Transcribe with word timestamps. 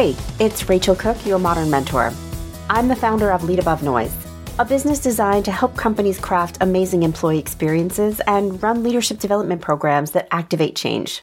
Hey, 0.00 0.16
it's 0.38 0.66
Rachel 0.66 0.96
Cooke, 0.96 1.26
your 1.26 1.38
modern 1.38 1.68
mentor. 1.68 2.10
I'm 2.70 2.88
the 2.88 2.96
founder 2.96 3.30
of 3.30 3.44
Lead 3.44 3.58
Above 3.58 3.82
Noise, 3.82 4.16
a 4.58 4.64
business 4.64 4.98
designed 4.98 5.44
to 5.44 5.52
help 5.52 5.76
companies 5.76 6.18
craft 6.18 6.56
amazing 6.62 7.02
employee 7.02 7.38
experiences 7.38 8.18
and 8.26 8.62
run 8.62 8.82
leadership 8.82 9.18
development 9.18 9.60
programs 9.60 10.12
that 10.12 10.26
activate 10.30 10.74
change. 10.74 11.20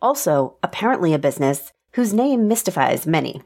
Also, 0.00 0.56
apparently, 0.62 1.12
a 1.12 1.18
business 1.18 1.72
whose 1.94 2.14
name 2.14 2.46
mystifies 2.46 3.04
many. 3.04 3.42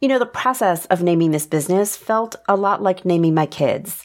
You 0.00 0.08
know, 0.08 0.18
the 0.18 0.26
process 0.26 0.86
of 0.86 1.04
naming 1.04 1.30
this 1.30 1.46
business 1.46 1.96
felt 1.96 2.34
a 2.48 2.56
lot 2.56 2.82
like 2.82 3.04
naming 3.04 3.34
my 3.34 3.46
kids. 3.46 4.02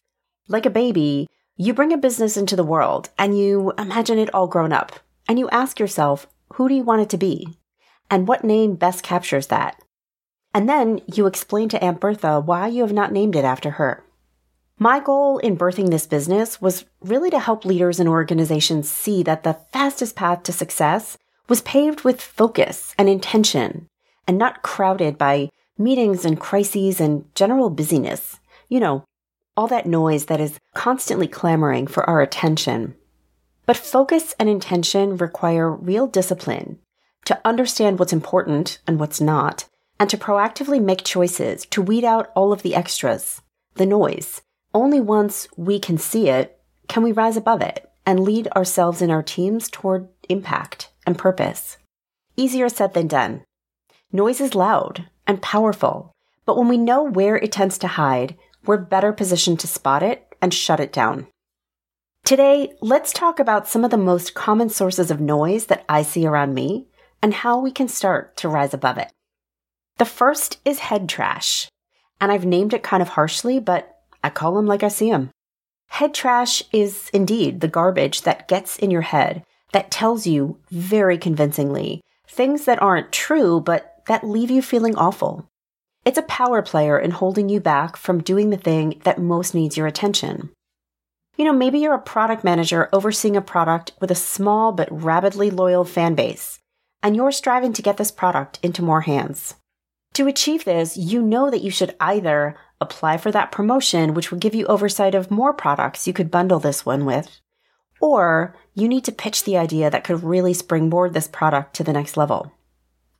Like 0.47 0.67
a 0.67 0.69
baby, 0.69 1.27
you 1.57 1.73
bring 1.73 1.91
a 1.91 1.97
business 1.97 2.37
into 2.37 2.55
the 2.55 2.63
world 2.63 3.09
and 3.17 3.35
you 3.35 3.73
imagine 3.79 4.19
it 4.19 4.31
all 4.31 4.45
grown 4.45 4.71
up, 4.71 4.91
and 5.27 5.39
you 5.39 5.49
ask 5.49 5.79
yourself, 5.79 6.27
who 6.53 6.69
do 6.69 6.75
you 6.75 6.83
want 6.83 7.01
it 7.01 7.09
to 7.09 7.17
be? 7.17 7.57
And 8.09 8.27
what 8.27 8.43
name 8.43 8.75
best 8.75 9.03
captures 9.03 9.47
that. 9.47 9.81
And 10.53 10.69
then 10.69 11.01
you 11.13 11.25
explain 11.27 11.69
to 11.69 11.83
Aunt 11.83 11.99
Bertha 11.99 12.39
why 12.39 12.67
you 12.67 12.81
have 12.81 12.93
not 12.93 13.11
named 13.11 13.35
it 13.35 13.43
after 13.43 13.71
her. 13.71 14.03
My 14.77 14.99
goal 14.99 15.37
in 15.37 15.57
birthing 15.57 15.89
this 15.89 16.05
business 16.05 16.61
was 16.61 16.85
really 17.01 17.29
to 17.29 17.39
help 17.39 17.65
leaders 17.65 17.99
and 17.99 18.09
organizations 18.09 18.89
see 18.89 19.23
that 19.23 19.43
the 19.43 19.57
fastest 19.71 20.15
path 20.15 20.43
to 20.43 20.51
success 20.51 21.17
was 21.47 21.61
paved 21.61 22.03
with 22.03 22.21
focus 22.21 22.93
and 22.97 23.07
intention 23.07 23.87
and 24.27 24.37
not 24.37 24.63
crowded 24.63 25.17
by 25.17 25.49
meetings 25.77 26.25
and 26.25 26.39
crises 26.39 26.99
and 26.99 27.23
general 27.35 27.69
busyness. 27.69 28.39
You 28.67 28.79
know, 28.79 29.05
all 29.55 29.67
that 29.67 29.85
noise 29.85 30.25
that 30.25 30.41
is 30.41 30.59
constantly 30.73 31.27
clamoring 31.27 31.87
for 31.87 32.07
our 32.09 32.21
attention. 32.21 32.95
But 33.65 33.77
focus 33.77 34.35
and 34.39 34.49
intention 34.49 35.17
require 35.17 35.71
real 35.71 36.07
discipline 36.07 36.79
to 37.25 37.39
understand 37.43 37.99
what's 37.99 38.13
important 38.13 38.79
and 38.87 38.99
what's 38.99 39.19
not, 39.19 39.65
and 39.99 40.09
to 40.09 40.17
proactively 40.17 40.81
make 40.81 41.03
choices 41.03 41.65
to 41.67 41.81
weed 41.81 42.03
out 42.03 42.31
all 42.35 42.51
of 42.51 42.61
the 42.61 42.75
extras, 42.75 43.41
the 43.75 43.85
noise. 43.85 44.41
Only 44.73 44.99
once 44.99 45.47
we 45.55 45.79
can 45.79 45.97
see 45.97 46.29
it 46.29 46.59
can 46.87 47.03
we 47.03 47.11
rise 47.11 47.37
above 47.37 47.61
it 47.61 47.89
and 48.05 48.19
lead 48.19 48.47
ourselves 48.49 49.01
and 49.01 49.11
our 49.11 49.23
teams 49.23 49.69
toward 49.69 50.07
impact 50.29 50.89
and 51.05 51.17
purpose. 51.17 51.77
Easier 52.35 52.69
said 52.69 52.93
than 52.93 53.07
done. 53.07 53.43
Noise 54.11 54.41
is 54.41 54.55
loud 54.55 55.09
and 55.25 55.41
powerful, 55.41 56.11
but 56.45 56.57
when 56.57 56.67
we 56.67 56.77
know 56.77 57.03
where 57.03 57.37
it 57.37 57.51
tends 57.51 57.77
to 57.79 57.87
hide, 57.87 58.37
we're 58.65 58.77
better 58.77 59.11
positioned 59.13 59.59
to 59.61 59.67
spot 59.67 60.03
it 60.03 60.35
and 60.41 60.53
shut 60.53 60.79
it 60.79 60.93
down. 60.93 61.27
Today, 62.23 62.73
let's 62.81 63.13
talk 63.13 63.39
about 63.39 63.67
some 63.67 63.83
of 63.83 63.91
the 63.91 63.97
most 63.97 64.33
common 64.33 64.69
sources 64.69 65.11
of 65.11 65.21
noise 65.21 65.67
that 65.67 65.85
I 65.87 66.01
see 66.01 66.25
around 66.25 66.53
me 66.53 66.87
and 67.25 67.33
how 67.33 67.57
we 67.57 67.71
can 67.71 67.87
start 67.87 68.37
to 68.37 68.47
rise 68.47 68.71
above 68.71 68.99
it. 68.99 69.11
The 69.97 70.05
first 70.05 70.59
is 70.63 70.77
head 70.77 71.09
trash, 71.09 71.67
and 72.21 72.31
I've 72.31 72.45
named 72.45 72.71
it 72.71 72.83
kind 72.83 73.01
of 73.01 73.09
harshly, 73.09 73.59
but 73.59 73.97
I 74.23 74.29
call 74.29 74.53
them 74.53 74.67
like 74.67 74.83
I 74.83 74.89
see 74.89 75.09
them. 75.09 75.31
Head 75.87 76.13
trash 76.13 76.61
is 76.71 77.09
indeed 77.15 77.61
the 77.61 77.67
garbage 77.67 78.21
that 78.21 78.47
gets 78.47 78.77
in 78.77 78.91
your 78.91 79.01
head 79.01 79.43
that 79.71 79.89
tells 79.89 80.27
you 80.27 80.59
very 80.69 81.17
convincingly 81.17 81.99
things 82.27 82.65
that 82.65 82.79
aren't 82.79 83.11
true, 83.11 83.59
but 83.59 84.03
that 84.05 84.23
leave 84.23 84.51
you 84.51 84.61
feeling 84.61 84.95
awful. 84.95 85.47
It's 86.05 86.19
a 86.19 86.29
power 86.29 86.61
player 86.61 86.99
in 86.99 87.09
holding 87.09 87.49
you 87.49 87.59
back 87.59 87.97
from 87.97 88.21
doing 88.21 88.51
the 88.51 88.55
thing 88.55 89.01
that 89.03 89.17
most 89.17 89.55
needs 89.55 89.77
your 89.77 89.87
attention. 89.87 90.51
You 91.37 91.45
know, 91.45 91.53
maybe 91.53 91.79
you're 91.79 91.95
a 91.95 91.99
product 91.99 92.43
manager 92.43 92.87
overseeing 92.93 93.35
a 93.35 93.41
product 93.41 93.93
with 93.99 94.11
a 94.11 94.15
small 94.15 94.71
but 94.71 94.89
rabidly 94.91 95.49
loyal 95.49 95.85
fan 95.85 96.13
base 96.13 96.59
and 97.05 97.15
you're 97.15 97.31
striving 97.31 97.71
to 97.71 97.83
get 97.83 97.97
this 97.97 98.09
product 98.09 98.57
into 98.63 98.81
more 98.81 99.01
hands. 99.01 99.53
To 100.15 100.25
achieve 100.25 100.65
this, 100.65 100.97
you 100.97 101.21
know 101.21 101.51
that 101.51 101.61
you 101.61 101.69
should 101.69 101.95
either 101.99 102.57
apply 102.81 103.17
for 103.17 103.31
that 103.31 103.51
promotion, 103.51 104.15
which 104.15 104.31
will 104.31 104.39
give 104.39 104.55
you 104.55 104.65
oversight 104.65 105.13
of 105.13 105.29
more 105.29 105.53
products 105.53 106.07
you 106.07 106.13
could 106.13 106.31
bundle 106.31 106.57
this 106.57 106.83
one 106.83 107.05
with, 107.05 107.41
or 108.01 108.55
you 108.73 108.87
need 108.87 109.03
to 109.03 109.11
pitch 109.11 109.43
the 109.43 109.55
idea 109.55 109.91
that 109.91 110.03
could 110.03 110.23
really 110.23 110.51
springboard 110.51 111.13
this 111.13 111.27
product 111.27 111.75
to 111.75 111.83
the 111.83 111.93
next 111.93 112.17
level. 112.17 112.51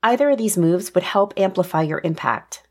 Either 0.02 0.32
of 0.32 0.40
these 0.40 0.58
moves 0.58 0.96
would 0.96 1.04
help 1.04 1.36
amplify 1.38 1.84
your 1.84 2.02
impact. 2.04 2.64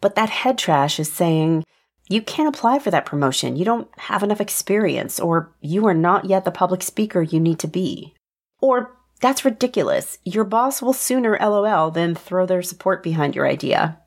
But 0.00 0.14
that 0.14 0.30
head 0.30 0.58
trash 0.58 1.00
is 1.00 1.12
saying, 1.12 1.64
you 2.08 2.22
can't 2.22 2.54
apply 2.54 2.78
for 2.78 2.92
that 2.92 3.06
promotion. 3.06 3.56
You 3.56 3.64
don't 3.64 3.88
have 3.98 4.22
enough 4.22 4.40
experience, 4.40 5.18
or 5.18 5.52
you 5.60 5.88
are 5.88 5.94
not 5.94 6.26
yet 6.26 6.44
the 6.44 6.52
public 6.52 6.84
speaker 6.84 7.20
you 7.20 7.40
need 7.40 7.58
to 7.58 7.66
be. 7.66 8.14
Or 8.60 8.96
that's 9.22 9.44
ridiculous. 9.44 10.18
Your 10.24 10.44
boss 10.44 10.82
will 10.82 10.92
sooner 10.92 11.38
LOL 11.40 11.92
than 11.92 12.14
throw 12.14 12.44
their 12.44 12.60
support 12.60 13.02
behind 13.02 13.36
your 13.36 13.46
idea. 13.46 14.00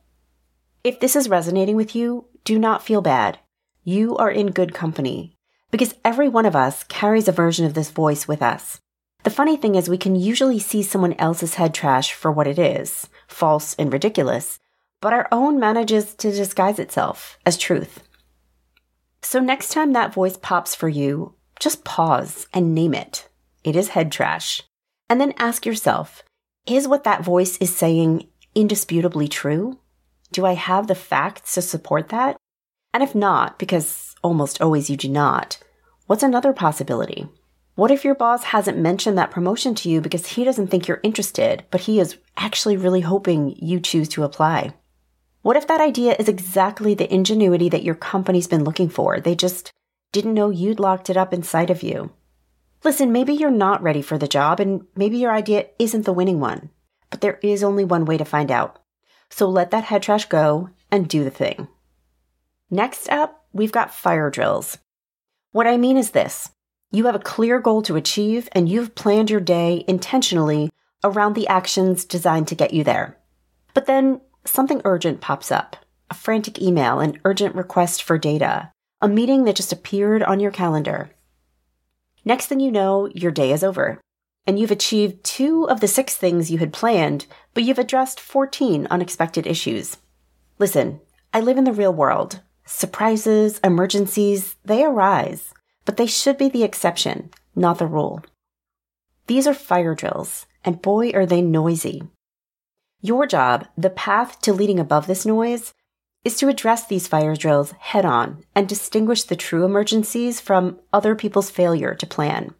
If 0.83 0.99
this 0.99 1.15
is 1.15 1.29
resonating 1.29 1.77
with 1.77 1.95
you, 1.95 2.25
do 2.43 2.59
not 2.59 2.83
feel 2.83 3.01
bad. 3.01 3.39
You 3.83 4.17
are 4.17 4.29
in 4.29 4.51
good 4.51 4.73
company 4.73 5.35
because 5.71 5.95
every 6.03 6.27
one 6.27 6.45
of 6.45 6.55
us 6.55 6.83
carries 6.83 7.27
a 7.27 7.31
version 7.31 7.65
of 7.65 7.73
this 7.73 7.91
voice 7.91 8.27
with 8.27 8.41
us. 8.41 8.81
The 9.23 9.29
funny 9.29 9.57
thing 9.57 9.75
is, 9.75 9.89
we 9.89 9.97
can 9.97 10.15
usually 10.15 10.59
see 10.59 10.83
someone 10.83 11.13
else's 11.13 11.55
head 11.55 11.73
trash 11.73 12.13
for 12.13 12.31
what 12.31 12.45
it 12.45 12.59
is 12.59 13.07
false 13.27 13.73
and 13.75 13.91
ridiculous, 13.91 14.59
but 15.01 15.13
our 15.13 15.27
own 15.31 15.59
manages 15.59 16.13
to 16.15 16.31
disguise 16.31 16.77
itself 16.77 17.39
as 17.45 17.57
truth. 17.57 18.03
So, 19.23 19.39
next 19.39 19.71
time 19.71 19.93
that 19.93 20.13
voice 20.13 20.37
pops 20.37 20.75
for 20.75 20.89
you, 20.89 21.35
just 21.59 21.83
pause 21.83 22.47
and 22.53 22.75
name 22.75 22.93
it. 22.93 23.27
It 23.63 23.75
is 23.75 23.90
head 23.90 24.11
trash. 24.11 24.61
And 25.09 25.22
then 25.22 25.34
ask 25.37 25.66
yourself 25.66 26.23
is 26.66 26.87
what 26.87 27.03
that 27.03 27.23
voice 27.23 27.57
is 27.57 27.75
saying 27.75 28.28
indisputably 28.55 29.28
true? 29.28 29.79
Do 30.31 30.46
I 30.46 30.53
have 30.53 30.87
the 30.87 30.96
facts 30.96 31.53
to 31.53 31.61
support 31.61 32.09
that? 32.09 32.37
And 32.93 33.03
if 33.03 33.13
not, 33.13 33.59
because 33.59 34.16
almost 34.23 34.61
always 34.61 34.90
you 34.90 34.97
do 34.97 35.09
not, 35.09 35.59
what's 36.07 36.23
another 36.23 36.53
possibility? 36.53 37.28
What 37.75 37.91
if 37.91 38.05
your 38.05 38.16
boss 38.16 38.46
hasn't 38.46 38.78
mentioned 38.78 39.17
that 39.17 39.31
promotion 39.31 39.75
to 39.75 39.90
you 39.90 39.99
because 40.02 40.28
he 40.28 40.46
doesn't 40.46 40.67
think 40.67 40.87
you're 40.87 41.02
interested, 41.03 41.66
but 41.72 41.81
he 41.81 41.99
is 41.99 42.17
actually 42.37 42.78
really 42.78 43.02
hoping 43.02 43.55
you 43.59 43.81
choose 43.81 44.07
to 44.09 44.23
apply? 44.23 44.73
What 45.41 45.57
if 45.57 45.67
that 45.67 45.81
idea 45.81 46.16
is 46.17 46.29
exactly 46.29 46.96
the 46.96 47.13
ingenuity 47.13 47.69
that 47.69 47.84
your 47.84 47.96
company's 47.96 48.47
been 48.47 48.63
looking 48.63 48.90
for? 48.90 49.19
They 49.19 49.35
just 49.35 49.72
didn't 50.13 50.34
know 50.34 50.49
you'd 50.49 50.79
locked 50.79 51.09
it 51.09 51.17
up 51.17 51.34
inside 51.34 51.69
of 51.69 51.84
you. 51.84 52.11
Listen, 52.83 53.11
maybe 53.11 53.33
you're 53.33 53.51
not 53.51 53.81
ready 53.81 54.01
for 54.01 54.17
the 54.17 54.27
job 54.27 54.59
and 54.59 54.85
maybe 54.95 55.17
your 55.17 55.31
idea 55.31 55.67
isn't 55.79 56.05
the 56.05 56.13
winning 56.13 56.39
one, 56.39 56.69
but 57.09 57.22
there 57.22 57.39
is 57.41 57.63
only 57.63 57.83
one 57.83 58.05
way 58.05 58.17
to 58.17 58.25
find 58.25 58.51
out. 58.51 58.79
So 59.29 59.49
let 59.49 59.72
that 59.72 59.85
head 59.85 60.03
trash 60.03 60.25
go 60.25 60.69
and 60.91 61.07
do 61.07 61.23
the 61.23 61.31
thing. 61.31 61.67
Next 62.69 63.09
up, 63.09 63.45
we've 63.53 63.72
got 63.72 63.93
fire 63.93 64.29
drills. 64.29 64.77
What 65.51 65.67
I 65.67 65.77
mean 65.77 65.97
is 65.97 66.11
this 66.11 66.51
You 66.91 67.05
have 67.05 67.16
a 67.16 67.19
clear 67.19 67.59
goal 67.59 67.81
to 67.83 67.95
achieve, 67.95 68.49
and 68.51 68.69
you've 68.69 68.95
planned 68.95 69.29
your 69.29 69.39
day 69.39 69.83
intentionally 69.87 70.69
around 71.03 71.33
the 71.33 71.47
actions 71.47 72.05
designed 72.05 72.47
to 72.49 72.55
get 72.55 72.73
you 72.73 72.83
there. 72.83 73.17
But 73.73 73.85
then 73.85 74.21
something 74.45 74.81
urgent 74.85 75.21
pops 75.21 75.51
up 75.51 75.78
a 76.09 76.13
frantic 76.13 76.61
email, 76.61 76.99
an 76.99 77.19
urgent 77.25 77.55
request 77.55 78.03
for 78.03 78.17
data, 78.17 78.71
a 79.01 79.07
meeting 79.07 79.43
that 79.45 79.55
just 79.55 79.73
appeared 79.73 80.21
on 80.21 80.39
your 80.39 80.51
calendar. 80.51 81.09
Next 82.25 82.47
thing 82.47 82.59
you 82.59 82.72
know, 82.72 83.07
your 83.13 83.31
day 83.31 83.51
is 83.51 83.63
over, 83.63 84.01
and 84.47 84.57
you've 84.57 84.72
achieved 84.72 85.23
two 85.23 85.69
of 85.69 85.79
the 85.79 85.87
six 85.87 86.17
things 86.17 86.49
you 86.49 86.57
had 86.57 86.73
planned, 86.73 87.27
but 87.53 87.63
you've 87.63 87.77
addressed 87.79 88.19
14 88.19 88.87
unexpected 88.89 89.45
issues. 89.45 89.97
Listen, 90.57 91.01
I 91.31 91.39
live 91.39 91.57
in 91.57 91.66
the 91.66 91.72
real 91.72 91.93
world. 91.93 92.41
Surprises, 92.66 93.59
emergencies, 93.63 94.55
they 94.66 94.83
arise, 94.83 95.53
but 95.85 95.97
they 95.97 96.07
should 96.07 96.37
be 96.39 96.49
the 96.49 96.63
exception, 96.63 97.29
not 97.55 97.77
the 97.77 97.85
rule. 97.85 98.23
These 99.28 99.45
are 99.45 99.53
fire 99.53 99.93
drills, 99.93 100.47
and 100.63 100.81
boy, 100.81 101.11
are 101.11 101.28
they 101.28 101.43
noisy. 101.43 102.03
Your 103.01 103.28
job, 103.28 103.67
the 103.78 103.91
path 103.91 104.41
to 104.41 104.53
leading 104.53 104.79
above 104.79 105.05
this 105.05 105.28
noise, 105.28 105.73
is 106.25 106.35
to 106.37 106.49
address 106.49 106.87
these 106.87 107.07
fire 107.07 107.35
drills 107.35 107.72
head 107.73 108.03
on 108.03 108.43
and 108.55 108.67
distinguish 108.67 109.23
the 109.23 109.35
true 109.35 109.63
emergencies 109.63 110.41
from 110.41 110.79
other 110.91 111.16
people's 111.16 111.51
failure 111.51 111.93
to 111.93 112.07
plan. 112.07 112.53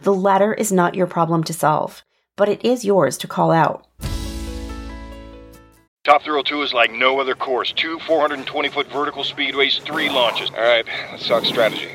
The 0.00 0.14
latter 0.14 0.54
is 0.54 0.72
not 0.72 0.94
your 0.94 1.06
problem 1.06 1.44
to 1.44 1.52
solve, 1.52 2.02
but 2.36 2.48
it 2.48 2.64
is 2.64 2.84
yours 2.84 3.18
to 3.18 3.28
call 3.28 3.52
out. 3.52 3.86
Top 6.04 6.22
Thrill 6.22 6.42
2 6.42 6.62
is 6.62 6.74
like 6.74 6.90
no 6.90 7.20
other 7.20 7.36
course. 7.36 7.72
Two 7.72 8.00
420 8.00 8.68
foot 8.70 8.88
vertical 8.88 9.22
speedways, 9.22 9.80
three 9.82 10.08
launches. 10.08 10.50
All 10.50 10.56
right, 10.56 10.84
let's 11.12 11.28
talk 11.28 11.44
strategy. 11.44 11.94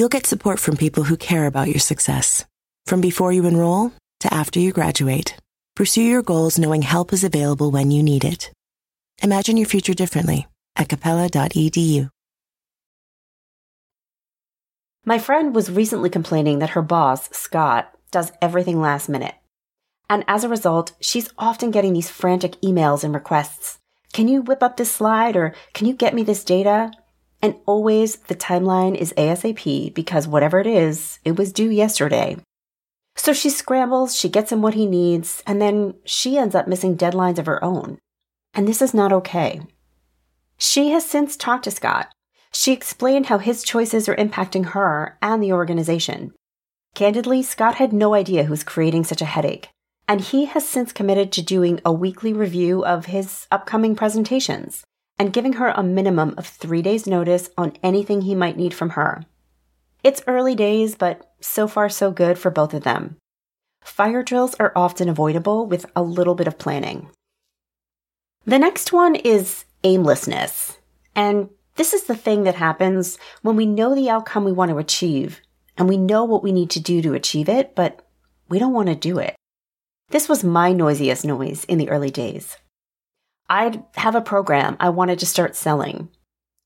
you'll 0.00 0.08
get 0.08 0.24
support 0.26 0.58
from 0.58 0.78
people 0.78 1.04
who 1.04 1.14
care 1.14 1.44
about 1.44 1.68
your 1.68 1.78
success. 1.78 2.46
From 2.86 3.02
before 3.02 3.34
you 3.34 3.44
enroll 3.44 3.92
to 4.20 4.32
after 4.32 4.58
you 4.58 4.72
graduate, 4.72 5.36
pursue 5.76 6.00
your 6.00 6.22
goals 6.22 6.58
knowing 6.58 6.80
help 6.80 7.12
is 7.12 7.22
available 7.22 7.70
when 7.70 7.90
you 7.90 8.02
need 8.02 8.24
it. 8.24 8.50
Imagine 9.22 9.58
your 9.58 9.66
future 9.66 9.92
differently 9.92 10.46
at 10.74 10.88
capella.edu. 10.88 12.08
My 15.04 15.18
friend 15.18 15.54
was 15.54 15.70
recently 15.70 16.08
complaining 16.08 16.60
that 16.60 16.70
her 16.70 16.82
boss, 16.82 17.28
Scott, 17.36 17.92
does 18.10 18.32
everything 18.40 18.80
last 18.80 19.10
minute. 19.10 19.34
And 20.08 20.24
as 20.26 20.44
a 20.44 20.48
result, 20.48 20.92
she's 21.00 21.28
often 21.36 21.70
getting 21.70 21.92
these 21.92 22.08
frantic 22.08 22.58
emails 22.62 23.04
and 23.04 23.12
requests. 23.12 23.78
Can 24.14 24.28
you 24.28 24.40
whip 24.40 24.62
up 24.62 24.78
this 24.78 24.90
slide 24.90 25.36
or 25.36 25.54
can 25.74 25.86
you 25.86 25.92
get 25.92 26.14
me 26.14 26.22
this 26.22 26.42
data? 26.42 26.90
And 27.42 27.56
always 27.64 28.16
the 28.16 28.34
timeline 28.34 28.94
is 28.94 29.14
ASAP 29.16 29.94
because 29.94 30.28
whatever 30.28 30.60
it 30.60 30.66
is, 30.66 31.18
it 31.24 31.36
was 31.36 31.52
due 31.52 31.70
yesterday. 31.70 32.36
So 33.16 33.32
she 33.32 33.50
scrambles, 33.50 34.16
she 34.16 34.28
gets 34.28 34.52
him 34.52 34.62
what 34.62 34.74
he 34.74 34.86
needs, 34.86 35.42
and 35.46 35.60
then 35.60 35.94
she 36.04 36.36
ends 36.36 36.54
up 36.54 36.68
missing 36.68 36.96
deadlines 36.96 37.38
of 37.38 37.46
her 37.46 37.62
own. 37.64 37.98
And 38.54 38.68
this 38.68 38.82
is 38.82 38.94
not 38.94 39.12
okay. 39.12 39.60
She 40.58 40.90
has 40.90 41.06
since 41.06 41.36
talked 41.36 41.64
to 41.64 41.70
Scott. 41.70 42.12
She 42.52 42.72
explained 42.72 43.26
how 43.26 43.38
his 43.38 43.62
choices 43.62 44.08
are 44.08 44.16
impacting 44.16 44.66
her 44.66 45.16
and 45.22 45.42
the 45.42 45.52
organization. 45.52 46.32
Candidly, 46.94 47.42
Scott 47.42 47.76
had 47.76 47.92
no 47.92 48.14
idea 48.14 48.44
who 48.44 48.50
was 48.50 48.64
creating 48.64 49.04
such 49.04 49.22
a 49.22 49.26
headache, 49.26 49.68
and 50.08 50.20
he 50.20 50.46
has 50.46 50.68
since 50.68 50.92
committed 50.92 51.30
to 51.32 51.42
doing 51.42 51.80
a 51.84 51.92
weekly 51.92 52.32
review 52.32 52.84
of 52.84 53.06
his 53.06 53.46
upcoming 53.50 53.94
presentations 53.94 54.84
and 55.20 55.34
giving 55.34 55.52
her 55.52 55.68
a 55.68 55.82
minimum 55.82 56.34
of 56.38 56.46
three 56.46 56.80
days' 56.80 57.06
notice 57.06 57.50
on 57.58 57.76
anything 57.82 58.22
he 58.22 58.34
might 58.34 58.56
need 58.56 58.72
from 58.72 58.90
her. 58.90 59.22
It's 60.02 60.22
early 60.26 60.54
days, 60.54 60.94
but 60.94 61.30
so 61.42 61.68
far 61.68 61.90
so 61.90 62.10
good 62.10 62.38
for 62.38 62.50
both 62.50 62.72
of 62.72 62.84
them. 62.84 63.18
Fire 63.82 64.22
drills 64.22 64.54
are 64.54 64.72
often 64.74 65.10
avoidable 65.10 65.66
with 65.66 65.84
a 65.94 66.02
little 66.02 66.34
bit 66.34 66.46
of 66.46 66.56
planning. 66.56 67.10
The 68.46 68.58
next 68.58 68.94
one 68.94 69.14
is 69.14 69.66
aimlessness. 69.84 70.78
And 71.14 71.50
this 71.76 71.92
is 71.92 72.04
the 72.04 72.16
thing 72.16 72.44
that 72.44 72.54
happens 72.54 73.18
when 73.42 73.56
we 73.56 73.66
know 73.66 73.94
the 73.94 74.08
outcome 74.08 74.46
we 74.46 74.52
want 74.52 74.70
to 74.70 74.78
achieve 74.78 75.42
and 75.76 75.86
we 75.86 75.98
know 75.98 76.24
what 76.24 76.42
we 76.42 76.50
need 76.50 76.70
to 76.70 76.80
do 76.80 77.02
to 77.02 77.12
achieve 77.12 77.50
it, 77.50 77.74
but 77.74 78.00
we 78.48 78.58
don't 78.58 78.72
want 78.72 78.88
to 78.88 78.94
do 78.94 79.18
it. 79.18 79.36
This 80.08 80.30
was 80.30 80.42
my 80.42 80.72
noisiest 80.72 81.26
noise 81.26 81.64
in 81.64 81.76
the 81.76 81.90
early 81.90 82.10
days. 82.10 82.56
I'd 83.50 83.82
have 83.96 84.14
a 84.14 84.20
program 84.20 84.76
I 84.78 84.90
wanted 84.90 85.18
to 85.18 85.26
start 85.26 85.56
selling. 85.56 86.08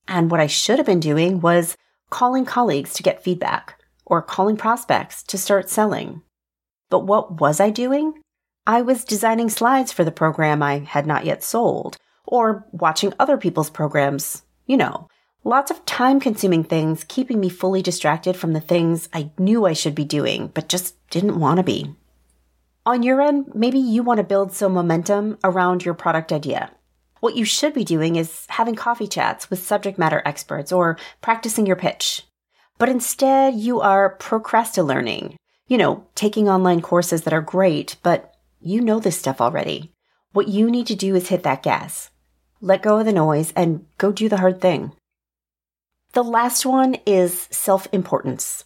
And 0.07 0.29
what 0.29 0.39
I 0.39 0.45
should 0.45 0.77
have 0.77 0.85
been 0.85 0.99
doing 0.99 1.41
was 1.41 1.75
calling 2.11 2.45
colleagues 2.45 2.93
to 2.93 3.03
get 3.03 3.23
feedback 3.23 3.81
or 4.05 4.21
calling 4.21 4.55
prospects 4.55 5.23
to 5.23 5.37
start 5.39 5.67
selling. 5.67 6.21
But 6.91 6.99
what 6.99 7.41
was 7.41 7.59
I 7.59 7.71
doing? 7.71 8.13
I 8.67 8.83
was 8.83 9.03
designing 9.03 9.49
slides 9.49 9.91
for 9.91 10.03
the 10.03 10.11
program 10.11 10.61
I 10.61 10.79
had 10.79 11.07
not 11.07 11.25
yet 11.25 11.43
sold 11.43 11.97
or 12.23 12.67
watching 12.71 13.13
other 13.17 13.37
people's 13.37 13.71
programs. 13.71 14.43
You 14.67 14.77
know, 14.77 15.07
lots 15.43 15.71
of 15.71 15.83
time 15.85 16.19
consuming 16.19 16.63
things 16.63 17.03
keeping 17.03 17.39
me 17.39 17.49
fully 17.49 17.81
distracted 17.81 18.35
from 18.35 18.53
the 18.53 18.61
things 18.61 19.09
I 19.11 19.31
knew 19.39 19.65
I 19.65 19.73
should 19.73 19.95
be 19.95 20.05
doing, 20.05 20.51
but 20.53 20.69
just 20.69 20.95
didn't 21.09 21.39
want 21.39 21.57
to 21.57 21.63
be. 21.63 21.95
On 22.87 23.01
your 23.01 23.19
end, 23.19 23.51
maybe 23.55 23.79
you 23.79 24.03
want 24.03 24.19
to 24.19 24.23
build 24.23 24.53
some 24.53 24.73
momentum 24.73 25.39
around 25.43 25.83
your 25.83 25.95
product 25.95 26.31
idea. 26.31 26.69
What 27.19 27.35
you 27.35 27.43
should 27.43 27.73
be 27.73 27.83
doing 27.83 28.15
is 28.15 28.45
having 28.49 28.75
coffee 28.75 29.07
chats 29.07 29.49
with 29.49 29.65
subject 29.65 29.97
matter 29.97 30.21
experts 30.23 30.71
or 30.71 30.97
practicing 31.19 31.65
your 31.65 31.77
pitch. 31.77 32.21
But 32.77 32.89
instead, 32.89 33.55
you 33.55 33.81
are 33.81 34.11
procrastinating. 34.17 35.35
You 35.67 35.79
know, 35.79 36.05
taking 36.13 36.47
online 36.47 36.81
courses 36.81 37.23
that 37.23 37.33
are 37.33 37.41
great, 37.41 37.95
but 38.03 38.35
you 38.61 38.81
know 38.81 38.99
this 38.99 39.17
stuff 39.17 39.41
already. 39.41 39.91
What 40.33 40.47
you 40.47 40.69
need 40.69 40.85
to 40.87 40.95
do 40.95 41.15
is 41.15 41.29
hit 41.29 41.41
that 41.41 41.63
gas. 41.63 42.11
Let 42.61 42.83
go 42.83 42.99
of 42.99 43.07
the 43.07 43.13
noise 43.13 43.51
and 43.55 43.87
go 43.97 44.11
do 44.11 44.29
the 44.29 44.37
hard 44.37 44.61
thing. 44.61 44.91
The 46.13 46.23
last 46.23 46.67
one 46.67 46.97
is 47.07 47.47
self 47.49 47.87
importance. 47.91 48.65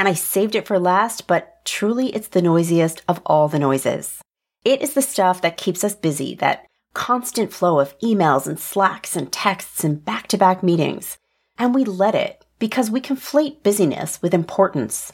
And 0.00 0.08
I 0.08 0.14
saved 0.14 0.54
it 0.54 0.66
for 0.66 0.78
last, 0.78 1.26
but 1.26 1.62
truly 1.66 2.06
it's 2.14 2.28
the 2.28 2.40
noisiest 2.40 3.02
of 3.06 3.20
all 3.26 3.48
the 3.48 3.58
noises. 3.58 4.22
It 4.64 4.80
is 4.80 4.94
the 4.94 5.02
stuff 5.02 5.42
that 5.42 5.58
keeps 5.58 5.84
us 5.84 5.94
busy, 5.94 6.34
that 6.36 6.64
constant 6.94 7.52
flow 7.52 7.78
of 7.78 7.98
emails 7.98 8.46
and 8.46 8.58
slacks 8.58 9.14
and 9.14 9.30
texts 9.30 9.84
and 9.84 10.02
back 10.02 10.26
to 10.28 10.38
back 10.38 10.62
meetings. 10.62 11.18
And 11.58 11.74
we 11.74 11.84
let 11.84 12.14
it 12.14 12.46
because 12.58 12.90
we 12.90 13.02
conflate 13.02 13.62
busyness 13.62 14.22
with 14.22 14.32
importance. 14.32 15.12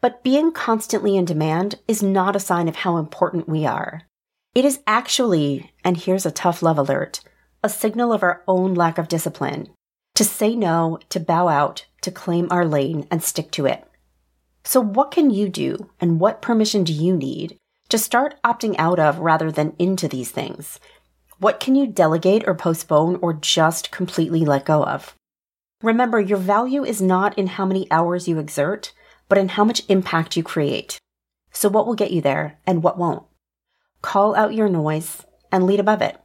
But 0.00 0.24
being 0.24 0.50
constantly 0.50 1.16
in 1.16 1.24
demand 1.24 1.76
is 1.86 2.02
not 2.02 2.34
a 2.34 2.40
sign 2.40 2.66
of 2.66 2.74
how 2.74 2.96
important 2.96 3.48
we 3.48 3.64
are. 3.64 4.02
It 4.56 4.64
is 4.64 4.80
actually, 4.88 5.70
and 5.84 5.96
here's 5.96 6.26
a 6.26 6.32
tough 6.32 6.64
love 6.64 6.78
alert, 6.78 7.20
a 7.62 7.68
signal 7.68 8.12
of 8.12 8.24
our 8.24 8.42
own 8.48 8.74
lack 8.74 8.98
of 8.98 9.06
discipline. 9.06 9.68
To 10.16 10.24
say 10.24 10.56
no, 10.56 10.98
to 11.10 11.20
bow 11.20 11.46
out, 11.46 11.86
to 12.00 12.10
claim 12.10 12.48
our 12.50 12.64
lane 12.66 13.06
and 13.08 13.22
stick 13.22 13.52
to 13.52 13.66
it. 13.66 13.86
So, 14.66 14.80
what 14.80 15.12
can 15.12 15.30
you 15.30 15.48
do 15.48 15.90
and 16.00 16.18
what 16.18 16.42
permission 16.42 16.82
do 16.82 16.92
you 16.92 17.16
need 17.16 17.56
to 17.88 17.98
start 17.98 18.34
opting 18.42 18.74
out 18.78 18.98
of 18.98 19.20
rather 19.20 19.52
than 19.52 19.76
into 19.78 20.08
these 20.08 20.32
things? 20.32 20.80
What 21.38 21.60
can 21.60 21.76
you 21.76 21.86
delegate 21.86 22.42
or 22.48 22.54
postpone 22.56 23.20
or 23.22 23.32
just 23.32 23.92
completely 23.92 24.44
let 24.44 24.64
go 24.64 24.82
of? 24.82 25.14
Remember, 25.84 26.18
your 26.18 26.38
value 26.38 26.84
is 26.84 27.00
not 27.00 27.38
in 27.38 27.46
how 27.46 27.64
many 27.64 27.88
hours 27.92 28.26
you 28.26 28.40
exert, 28.40 28.92
but 29.28 29.38
in 29.38 29.50
how 29.50 29.62
much 29.62 29.84
impact 29.88 30.36
you 30.36 30.42
create. 30.42 30.98
So, 31.52 31.68
what 31.68 31.86
will 31.86 31.94
get 31.94 32.10
you 32.10 32.20
there 32.20 32.58
and 32.66 32.82
what 32.82 32.98
won't? 32.98 33.22
Call 34.02 34.34
out 34.34 34.52
your 34.52 34.68
noise 34.68 35.24
and 35.52 35.64
lead 35.64 35.78
above 35.78 36.02
it. 36.02 36.20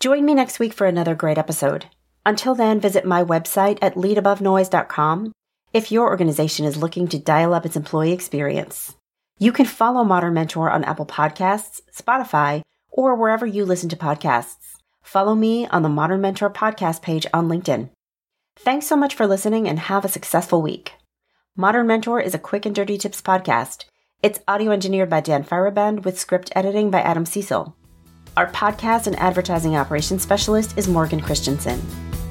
Join 0.00 0.26
me 0.26 0.34
next 0.34 0.58
week 0.58 0.74
for 0.74 0.86
another 0.86 1.14
great 1.14 1.38
episode. 1.38 1.86
Until 2.26 2.54
then, 2.54 2.78
visit 2.78 3.06
my 3.06 3.24
website 3.24 3.78
at 3.80 3.94
leadabovenoise.com 3.94 5.32
if 5.72 5.90
your 5.90 6.08
organization 6.08 6.66
is 6.66 6.76
looking 6.76 7.08
to 7.08 7.18
dial 7.18 7.54
up 7.54 7.64
its 7.64 7.76
employee 7.76 8.12
experience. 8.12 8.94
You 9.38 9.52
can 9.52 9.66
follow 9.66 10.04
Modern 10.04 10.34
Mentor 10.34 10.70
on 10.70 10.84
Apple 10.84 11.06
Podcasts, 11.06 11.80
Spotify, 11.94 12.62
or 12.90 13.14
wherever 13.14 13.46
you 13.46 13.64
listen 13.64 13.88
to 13.88 13.96
podcasts. 13.96 14.76
Follow 15.02 15.34
me 15.34 15.66
on 15.66 15.82
the 15.82 15.88
Modern 15.88 16.20
Mentor 16.20 16.50
podcast 16.50 17.02
page 17.02 17.26
on 17.32 17.48
LinkedIn. 17.48 17.90
Thanks 18.56 18.86
so 18.86 18.96
much 18.96 19.14
for 19.14 19.26
listening 19.26 19.66
and 19.66 19.78
have 19.78 20.04
a 20.04 20.08
successful 20.08 20.62
week. 20.62 20.92
Modern 21.56 21.86
Mentor 21.86 22.20
is 22.20 22.34
a 22.34 22.38
quick 22.38 22.66
and 22.66 22.74
dirty 22.74 22.98
tips 22.98 23.22
podcast. 23.22 23.86
It's 24.22 24.40
audio 24.46 24.70
engineered 24.70 25.10
by 25.10 25.20
Dan 25.20 25.42
Feierabend 25.42 26.04
with 26.04 26.18
script 26.18 26.52
editing 26.54 26.90
by 26.90 27.00
Adam 27.00 27.26
Cecil. 27.26 27.74
Our 28.36 28.50
podcast 28.50 29.06
and 29.06 29.18
advertising 29.18 29.76
operations 29.76 30.22
specialist 30.22 30.78
is 30.78 30.86
Morgan 30.86 31.20
Christensen. 31.20 31.82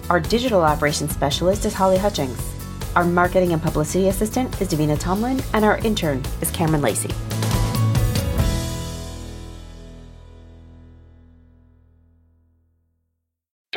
Our 0.10 0.20
digital 0.20 0.62
operations 0.62 1.12
specialist 1.12 1.66
is 1.66 1.74
Holly 1.74 1.98
Hutchings. 1.98 2.61
Our 2.96 3.06
marketing 3.06 3.54
and 3.54 3.62
publicity 3.62 4.10
assistant 4.10 4.62
is 4.62 4.68
Davina 4.68 5.00
Tomlin, 5.00 5.42
and 5.54 5.64
our 5.64 5.78
intern 5.78 6.22
is 6.42 6.52
Cameron 6.52 6.82
Lacey. 6.82 7.31